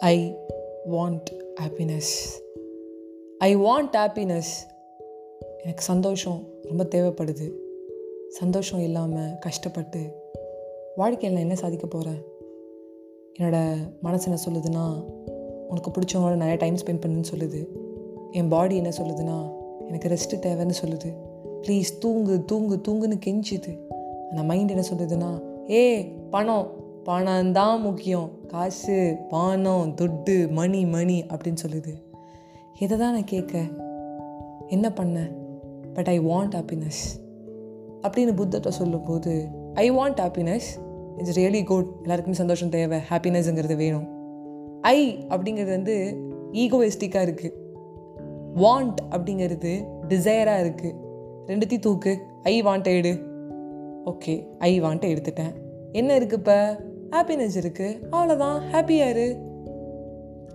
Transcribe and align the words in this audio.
I 0.00 0.36
want 0.92 1.28
happiness 1.62 2.12
I 3.38 3.56
want 3.56 3.92
happiness 3.92 4.50
எனக்கு 5.62 5.82
சந்தோஷம் 5.82 6.46
ரொம்ப 6.62 6.84
தேவைப்படுது. 6.84 7.52
சந்தோஷம் 8.28 8.80
இல்லாமல் 8.80 9.38
கஷ்டப்பட்டு 9.38 10.12
வாழ்க்கையில் 10.96 11.38
நான் 11.38 11.48
என்ன 11.48 11.60
சாதிக்க 11.60 11.86
போகிறேன் 11.86 12.22
என்னோடய 13.38 13.76
மனசு 14.00 14.30
என்ன 14.30 14.40
சொல்லுதுன்னா 14.48 15.00
உனக்கு 15.68 15.90
பிடிச்சவங்களோட 15.90 16.34
நிறைய 16.34 16.54
டைம் 16.54 16.74
ஸ்பெண்ட் 16.74 17.04
பண்ணுன்னு 17.06 17.24
சொல்லுது. 17.34 17.66
என் 18.30 18.48
பாடி 18.48 18.76
என்ன 18.76 18.88
சொல்லுதுன்னா 18.88 19.52
எனக்கு 19.86 20.08
ரெஸ்ட்டு 20.08 20.44
தேவைன்னு 20.44 20.74
சொல்லுது. 20.84 21.14
ப்ளீஸ் 21.62 21.98
தூங்கு 21.98 22.44
தூங்கு 22.44 22.80
தூங்குன்னு 22.88 23.18
கெஞ்சுது. 23.26 23.78
அந்த 24.30 24.42
மைண்ட் 24.42 24.70
என்ன 24.70 24.84
சொல்லுதுன்னா 24.94 25.42
ஏ 25.70 26.04
பணம். 26.30 26.78
பணம் 27.04 27.52
தான் 27.52 27.80
முக்கியம். 27.80 28.30
காசு 28.48 29.16
பணம் 29.28 29.94
துட்டு 30.00 30.50
மணி 30.50 30.86
மணி 30.86 31.22
அப்படின்னு 31.22 31.56
சொல்லுது. 31.66 31.92
இதை 32.78 32.98
தான் 32.98 33.12
நான் 33.12 33.24
கேட்க? 33.24 33.58
என்ன 34.66 34.92
பண்ண? 34.92 35.28
பட் 35.94 36.08
ஐ 36.08 36.20
வாண்ட் 36.20 36.54
ஹாப்பினஸ் 36.58 37.00
அப்படின்னு 38.02 38.34
புத்தத்தை 38.34 38.72
சொல்லும்போது 38.72 39.48
I 39.74 39.92
want 39.92 40.20
happiness 40.24 40.68
it's 41.16 41.38
really 41.38 41.64
good 41.64 41.86
எல்லாருக்குமே 42.00 42.36
சந்தோஷம் 42.36 42.68
தேவை. 42.68 42.98
ஹாப்பினஸ்ங்கிறது 43.10 43.76
வேணும். 43.76 44.08
ஐ 44.80 45.26
அப்படிங்கிறது 45.28 45.68
வந்து 45.68 45.96
ஈகோயிஸ்டிக்காக 46.52 47.26
இருக்குது 47.28 47.56
வாண்ட் 48.56 49.00
அப்படிங்கிறது 49.10 49.72
டிசையராக 50.08 50.62
இருக்குது 50.66 50.94
ரெண்டுத்தையும் 51.46 51.78
தூக்கு. 51.78 52.20
ஐ 52.42 52.62
வாண்ட்டை 52.62 52.92
எடு 52.96 53.18
ஓகே 54.06 54.46
ஐ 54.58 54.80
வாண்ட்டை 54.80 55.08
எடுத்துட்டேன். 55.14 55.52
என்ன 55.92 56.18
இருக்குது 56.18 56.32
இப்போ? 56.32 56.88
ஹாப்பினஸ் 57.10 57.58
இருக்குது 57.60 57.98
அவ்வளோதான் 58.12 58.60
ஹாப்பியாக 58.72 59.08
இரு. 59.08 59.38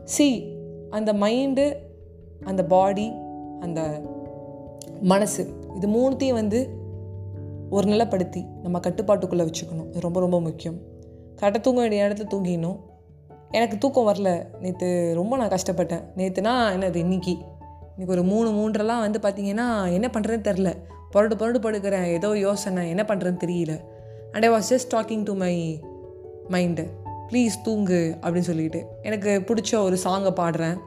சி 0.04 0.58
அந்த 0.90 1.14
மைண்டு 1.14 1.76
அந்த 2.44 2.66
பாடி 2.66 3.12
அந்த 3.60 4.02
மனசு 5.02 5.54
இது 5.76 5.88
மூணுத்தையும் 5.88 6.34
வந்து 6.34 6.70
ஒரு 7.70 7.92
நிலைப்படுத்தி 7.92 8.46
நம்ம 8.62 8.80
கட்டுப்பாட்டுக்குள்ளே 8.80 9.50
வச்சுக்கணும். 9.50 9.88
இது 9.88 10.00
ரொம்ப 10.00 10.20
ரொம்ப 10.20 10.42
முக்கியம். 10.42 10.78
கரெக்டாக 11.42 11.60
தூங்க 11.60 11.80
வேண்டிய 11.80 12.08
இடத்துல 12.08 12.34
தூங்கிடணும். 12.34 12.80
எனக்கு 13.52 13.78
தூக்கம் 13.78 14.08
வரல. 14.08 14.46
நேற்று 14.60 15.12
ரொம்ப 15.14 15.38
நான் 15.38 15.50
கஷ்டப்பட்டேன். 15.50 16.04
நேற்றுனா 16.18 16.80
என்னது 16.80 16.96
இன்னைக்கு? 16.96 17.38
இன்றைக்கி 17.98 18.08
ஒரு 18.08 18.24
மூணு 18.24 18.50
மூன்றெல்லாம் 18.50 19.00
வந்து 19.00 19.20
பார்த்தீங்கன்னா 19.20 19.92
என்ன 19.94 20.10
பண்ணுறதுன்னு 20.14 20.46
தெரில 20.48 20.74
புரட்டு 21.12 21.38
புரட்டு 21.38 21.72
படுக்கிறேன். 21.72 22.04
ஏதோ 22.04 22.38
யோசனை. 22.38 22.90
என்ன 22.90 23.06
பண்ணுறதுன்னு 23.08 23.40
தெரியல. 23.46 23.80
And 24.32 24.46
I 24.46 24.50
was 24.50 24.70
just 24.70 24.94
talking 24.94 25.24
to 25.24 25.34
my 25.34 25.80
mind 26.50 26.86
please 27.30 27.56
தூங்கு 27.64 28.18
அப்படின்னு 28.22 28.50
சொல்லிட்டு 28.50 28.86
எனக்கு 29.02 29.44
பிடிச்ச 29.48 29.78
ஒரு 29.84 29.98
சாங்கை 30.04 30.32
பாடுறேன். 30.42 30.78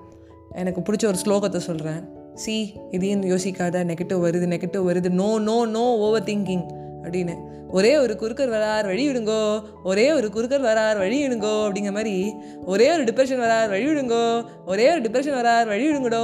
எனக்கு 0.52 0.80
பிடிச்ச 0.80 1.04
ஒரு 1.06 1.18
ஸ்லோகத்தை 1.24 1.56
சொல்கிறேன் 1.56 2.00
சி 2.34 2.72
இதையும் 2.90 3.22
யோசிக்காத. 3.22 3.84
நெகட்டிவ் 3.84 4.20
வருது 4.26 4.46
நெகட்டிவ் 4.54 4.84
வருது. 4.90 5.08
No 5.08 5.38
no 5.38 5.64
no 5.64 5.84
over 5.96 6.22
thinking 6.22 6.66
அப்படின்னு. 7.02 7.34
ஒரே 7.70 7.98
ஒரு 7.98 8.14
குறுக்கர் 8.20 8.52
வரார் 8.52 8.86
வழி 8.86 9.02
விடுங்கோ 9.08 9.62
ஒரே 9.84 10.12
ஒரு 10.12 10.28
குறுக்கர் 10.28 10.64
வரார் 10.68 10.98
வழி 10.98 11.16
விடுங்கோ 11.24 11.54
அப்படிங்கிற 11.64 11.92
மாதிரி 11.92 12.34
ஒரே 12.64 12.92
ஒரு 12.92 13.04
டிப்ரெஷன் 13.04 13.42
வரார் 13.44 13.68
வழி 13.68 13.86
விடுங்கோ 13.88 14.22
ஒரே 14.66 14.86
ஒரு 14.92 15.00
டிப்ரெஷன் 15.00 15.36
வரார் 15.40 15.66
வழி 15.66 15.84
விடுங்கடோ 15.90 16.22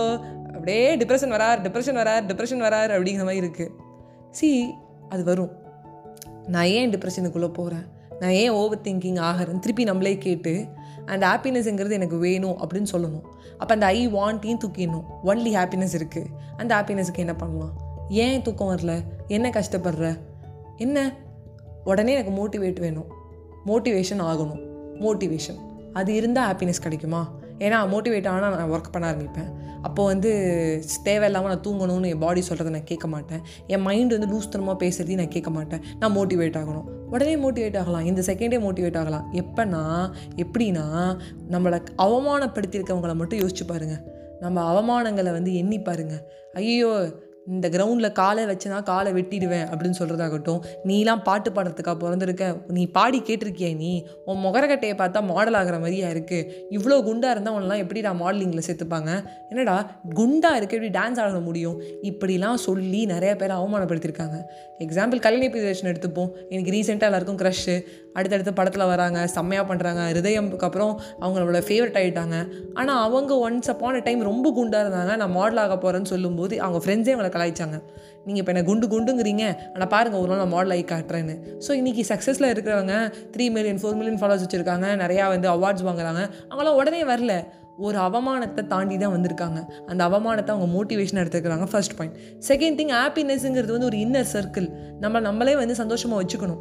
அப்படியே 0.54 0.96
டிப்ரெஷன் 0.96 1.34
வரார் 1.36 1.62
டிப்ரெஷன் 1.64 1.98
வரார் 2.00 2.24
டிப்ரெஷன் 2.30 2.64
வரார் 2.66 2.94
அப்படிங்கிற 2.96 3.24
மாதிரி 3.28 3.42
இருக்குது 3.46 3.74
சி 4.30 4.74
அது 5.08 5.24
வரும். 5.24 5.52
நான் 6.46 6.64
ஏன் 6.64 6.90
டிப்ரெஷனுக்குள்ளே 6.90 7.48
போகிறேன் 7.48 7.84
நான் 8.20 8.30
ஏன் 8.30 8.50
ஓவர் 8.50 8.80
திங்கிங் 8.80 9.18
ஆகிறேன் 9.18 9.58
திருப்பி 9.58 9.84
நம்மளே 9.84 10.18
கேட்டு 10.18 10.66
அந்த 11.06 11.26
ஹாப்பினஸ்ங்கிறது 11.26 11.90
எனக்கு 11.90 12.16
வேணும் 12.16 12.58
அப்படின்னு 12.58 12.86
சொல்லணும். 12.92 13.22
அப்போ 13.58 13.74
அந்த 13.74 13.86
ஐ 13.86 14.08
வாண்ட்டையும் 14.08 14.58
தூக்கிடணும். 14.66 15.04
ஒன்லி 15.24 15.54
ஹாப்பினஸ் 15.54 16.00
இருக்குது 16.00 16.26
அந்த 16.56 16.76
ஹாப்பினஸுக்கு 16.76 17.16
என்ன 17.16 17.34
பண்ணலாம்? 17.34 17.72
ஏன் 18.08 18.42
தூக்கம் 18.42 18.76
வரல? 18.76 19.00
என்ன 19.26 19.50
கஷ்டப்படுற? 19.50 20.18
என்ன? 20.76 21.16
உடனே 21.84 22.12
எனக்கு 22.12 22.48
மோட்டிவேட் 22.48 22.80
வேணும். 22.80 23.06
மோட்டிவேஷன் 23.66 24.18
ஆகணும். 24.18 24.60
மோட்டிவேஷன் 25.00 25.58
அது 25.92 26.14
இருந்தால் 26.14 26.54
ஹாப்பினஸ் 26.54 26.82
கிடைக்குமா? 26.82 27.32
ஏன்னா 27.58 27.78
மோட்டிவேட் 27.92 28.28
ஆனால் 28.28 28.56
நான் 28.56 28.70
ஒர்க் 28.70 28.92
பண்ண 28.92 29.12
ஆரம்பிப்பேன். 29.12 29.50
அப்போது 29.82 30.08
வந்து 30.12 30.30
தேவையில்லாமல் 31.02 31.50
நான் 31.52 31.64
தூங்கணும்னு 31.66 32.08
என் 32.08 32.18
பாடி 32.18 32.42
சொல்கிறத 32.48 32.70
நான் 32.70 32.84
கேட்க 32.84 33.06
மாட்டேன். 33.08 33.40
என் 33.66 33.86
மைண்டு 33.86 34.18
வந்து 34.18 34.30
லூஸ்தனமாக 34.32 34.76
பேசுகிறதையும் 34.82 35.22
நான் 35.22 35.28
கேட்க 35.28 35.50
மாட்டேன். 35.50 35.82
நான் 35.98 36.16
மோட்டிவேட் 36.16 36.58
ஆகணும். 36.60 36.86
உடனே 37.10 37.36
மோட்டிவேட் 37.36 37.78
ஆகலாம். 37.78 38.04
இந்த 38.04 38.22
செகண்டே 38.26 38.58
மோட்டிவேட் 38.66 38.98
ஆகலாம். 38.98 39.26
எப்போனா 39.32 39.82
எப்படின்னா 40.36 41.18
நம்மளை 41.50 41.80
அவமானப்படுத்தியிருக்கவங்களை 42.06 43.14
மட்டும் 43.14 43.38
யோசிச்சு 43.38 43.66
பாருங்கள் 43.66 44.02
நம்ம 44.40 44.62
அவமானங்களை 44.72 45.32
வந்து 45.32 45.54
எண்ணி 45.54 45.80
பாருங்க. 45.80 46.14
ஐயோ 46.52 46.90
இந்த 47.52 47.68
கிரவுண்டில் 47.68 48.12
காலை 48.12 48.44
வச்சுனா 48.44 48.82
காலை 48.82 49.12
வெட்டிடுவேன் 49.12 49.66
அப்படின்னு 49.70 49.98
சொல்கிறதாகட்டும் 49.98 50.60
நீலாம் 50.84 51.22
பாட்டு 51.22 51.50
பாடுறதுக்காக 51.50 51.96
பிறந்திருக்க? 52.04 52.44
நீ 52.68 52.86
பாடி 52.86 53.22
கேட்டிருக்கிய 53.26 53.76
நீ? 53.76 54.06
உன் 54.24 54.40
முகரக்கட்டையை 54.44 54.94
பார்த்தா 55.00 55.22
மாடல் 55.22 55.54
ஆகிற 55.54 55.78
மாதிரியா 55.78 56.08
இருக்குது 56.08 56.48
இவ்வளோ 56.70 56.98
குண்டாக 57.08 57.34
இருந்தால் 57.34 57.56
உன்னெலாம் 57.56 57.82
எப்படிடா 57.84 58.12
மாடலிங்கில் 58.22 58.66
சேர்த்துப்பாங்க? 58.68 59.10
என்னடா 59.48 59.90
குண்டாக 60.14 60.56
இருக்க 60.56 60.78
எப்படி 60.78 60.92
டான்ஸ் 60.98 61.20
ஆட 61.24 61.40
முடியும்? 61.48 61.76
இப்படிலாம் 62.02 62.54
சொல்லி 62.54 63.06
நிறைய 63.06 63.36
பேர் 63.36 63.50
அவமானப்படுத்தியிருக்காங்க. 63.50 64.38
எக்ஸாம்பிள் 64.86 65.24
கல்யாணி 65.26 65.48
பிரியேஷன் 65.54 65.90
எடுத்துப்போம். 65.92 66.30
எனக்கு 66.50 66.72
ரீசெண்டாக 66.76 67.10
எல்லாருக்கும் 67.10 67.40
க்ரஷ்ஷு 67.42 67.76
அடுத்தடுத்து 68.14 68.52
படத்தில் 68.52 68.86
வராங்க 68.86 69.26
செம்மையாக 69.26 69.66
பண்ணுறாங்க 69.70 70.00
ஹிருதயம்க்கு 70.10 70.66
அப்புறம் 70.68 71.00
அவங்களோட 71.20 71.60
ஃபேவரட் 71.68 72.00
ஆகிட்டாங்க 72.00 72.36
ஆனால் 72.74 73.00
அவங்க 73.06 73.50
ஒன்ஸ் 73.50 73.70
அப்பான 73.72 73.98
டைம் 73.98 74.20
ரொம்ப 74.30 74.52
குண்டாக 74.58 74.84
இருந்தாங்க. 74.84 75.16
நான் 75.16 75.34
மாடல் 75.38 75.62
ஆக 75.66 75.76
போகிறேன்னு 75.84 76.12
சொல்லும்போது 76.14 76.60
அவங்க 76.60 76.80
ஃப்ரெண்ட்ஸே 76.84 77.14
அவங்களை 77.14 77.32
கலாய்ச்சாங்க. 77.34 77.78
நீங்கள் 78.26 78.42
இப்போ 78.42 78.52
என்ன 78.52 78.62
குண்டு 78.68 78.86
குண்டுங்கிறீங்க. 78.94 79.44
ஆனால் 79.74 79.90
பாருங்கள் 79.94 80.20
ஒரு 80.22 80.30
நாள் 80.32 80.42
நான் 80.42 80.54
மாடல் 80.54 80.74
ஆகி 80.76 80.84
காட்டுறேன்னு. 80.92 81.34
ஸோ 81.64 81.72
இன்றைக்கி 81.80 82.04
சக்ஸஸில் 82.12 82.52
இருக்கிறவங்க 82.52 82.94
three 83.34 83.46
million 83.56 83.82
four 83.82 83.98
million 83.98 84.20
followers 84.22 84.46
வச்சுருக்காங்க. 84.46 84.88
நிறையா 85.02 85.26
வந்து 85.34 85.48
அவார்ட்ஸ் 85.56 85.86
வாங்குறாங்க. 85.90 86.22
அவங்களாம் 86.50 86.80
உடனே 86.82 87.02
வரல. 87.12 87.34
ஒரு 87.86 87.98
அவமானத்தை 88.06 88.62
தாண்டி 88.72 88.96
தான் 89.02 89.12
வந்திருக்காங்க. 89.14 89.60
அந்த 89.90 90.00
அவமானத்தை 90.08 90.52
அவங்க 90.54 90.68
மோட்டிவேஷன் 90.76 91.20
எடுத்துக்கிறாங்க 91.22 91.66
ஃபர்ஸ்ட் 91.72 91.96
பாயிண்ட் 91.98 92.18
செகண்ட் 92.48 92.78
திங் 92.80 92.92
ஹாப்பினஸ்ங்கிறது 92.98 93.74
வந்து 93.76 93.88
ஒரு 93.90 93.98
இன்னர் 94.04 94.30
சர்க்கிள் 94.34 94.68
நம்ம 95.04 95.20
நம்மளே 95.28 95.54
வந்து 95.62 95.74
சந்தோஷமாக 95.82 96.20
வச்சுக்கணும். 96.22 96.60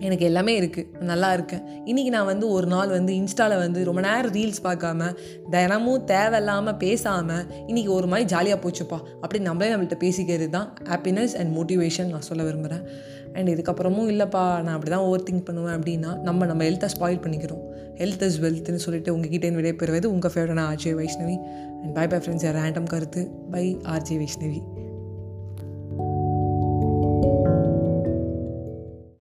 எனக்கு 0.00 0.24
எல்லாமே 0.24 0.60
இருக்குது 0.60 1.00
நல்லா 1.00 1.32
இருக்கேன். 1.32 1.62
இன்றைக்கி 1.84 2.08
நான் 2.08 2.24
வந்து 2.24 2.48
ஒரு 2.48 2.66
நாள் 2.66 2.88
வந்து 2.88 3.12
இன்ஸ்டாவில் 3.14 3.58
வந்து 3.58 3.84
ரொம்ப 3.84 4.00
நேரம் 4.00 4.32
ரீல்ஸ் 4.32 4.62
பார்க்காம 4.64 5.16
தினமும் 5.50 6.04
தேவையில்லாமல் 6.04 6.76
பேசாமல் 6.76 7.44
இன்றைக்கி 7.66 7.88
ஒரு 7.88 8.06
மாதிரி 8.06 8.28
ஜாலியாக 8.28 8.68
போச்சுப்பா. 8.68 8.98
அப்படி 9.20 9.42
நம்மளே 9.42 9.74
நம்மள்கிட்ட 9.74 9.98
பேசிக்கிறது 10.04 10.48
தான் 10.48 10.72
ஹாப்பினஸ் 10.84 11.36
அண்ட் 11.36 11.56
மோட்டிவேஷன் 11.58 12.10
நான் 12.10 12.20
சொல்ல 12.20 12.42
விரும்புகிறேன் 12.42 12.84
அண்ட் 13.32 13.48
இதுக்கப்புறமும் 13.48 14.10
இல்லைப்பா 14.12 14.62
நான் 14.62 14.74
அப்படி 14.74 14.90
தான் 14.90 15.00
ஓவர் 15.00 15.22
திங்க் 15.22 15.44
பண்ணுவேன் 15.44 15.76
அப்படின்னா 15.78 16.20
நம்ம 16.20 16.46
நம்ம 16.46 16.64
ஹெல்த்தை 16.64 16.88
ஸ்பாயில் 16.98 17.22
பண்ணிக்கிறோம். 17.22 17.64
ஹெல்த் 17.94 18.22
இஸ் 18.22 18.40
வெல்த்னு 18.40 18.74
சொல்லிட்டு 18.74 19.16
உங்ககிட்டேருந்து 19.16 19.62
விடைபெறுவது 19.62 20.04
உங்கள் 20.04 20.30
favourite 20.34 20.64
RJ 20.70 20.94
Vaishnavi. 21.02 21.36
And 21.82 21.94
bye 21.94 22.06
bye 22.06 22.18
friends 22.18 22.48
random 22.60 22.84
கருத்து. 22.84 23.30
Bye 23.50 23.76
RJ 23.84 24.24
Vaishnavi. 24.24 24.75